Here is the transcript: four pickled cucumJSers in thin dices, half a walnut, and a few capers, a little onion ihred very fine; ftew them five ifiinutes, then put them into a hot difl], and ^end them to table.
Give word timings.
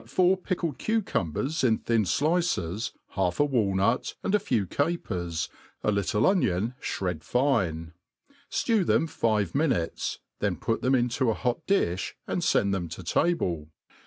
four 0.07 0.35
pickled 0.35 0.79
cucumJSers 0.79 1.63
in 1.63 1.77
thin 1.77 2.03
dices, 2.05 2.91
half 3.09 3.39
a 3.39 3.45
walnut, 3.45 4.15
and 4.23 4.33
a 4.33 4.39
few 4.39 4.65
capers, 4.65 5.47
a 5.83 5.91
little 5.91 6.25
onion 6.25 6.73
ihred 6.81 7.03
very 7.03 7.19
fine; 7.19 7.93
ftew 8.49 8.83
them 8.83 9.05
five 9.05 9.51
ifiinutes, 9.51 10.17
then 10.39 10.55
put 10.55 10.81
them 10.81 10.95
into 10.95 11.29
a 11.29 11.35
hot 11.35 11.67
difl], 11.67 12.13
and 12.25 12.41
^end 12.41 12.71
them 12.71 12.89
to 12.89 13.03
table. 13.03 13.69